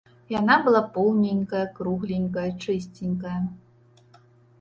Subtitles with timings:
[0.35, 3.35] Яна была поўненькая, кругленькая, чысценькая.